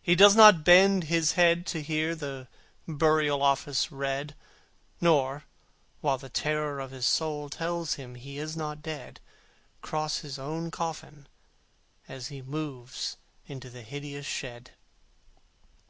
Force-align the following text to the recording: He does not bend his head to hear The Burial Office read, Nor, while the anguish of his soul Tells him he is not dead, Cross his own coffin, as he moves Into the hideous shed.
He 0.00 0.14
does 0.14 0.34
not 0.34 0.64
bend 0.64 1.04
his 1.12 1.32
head 1.32 1.66
to 1.66 1.82
hear 1.82 2.14
The 2.14 2.48
Burial 2.88 3.42
Office 3.42 3.92
read, 3.92 4.34
Nor, 4.98 5.44
while 6.00 6.16
the 6.16 6.30
anguish 6.34 6.82
of 6.82 6.90
his 6.90 7.04
soul 7.04 7.50
Tells 7.50 7.96
him 7.96 8.14
he 8.14 8.38
is 8.38 8.56
not 8.56 8.80
dead, 8.80 9.20
Cross 9.82 10.20
his 10.20 10.38
own 10.38 10.70
coffin, 10.70 11.26
as 12.08 12.28
he 12.28 12.40
moves 12.40 13.18
Into 13.46 13.68
the 13.68 13.82
hideous 13.82 14.24
shed. 14.24 14.70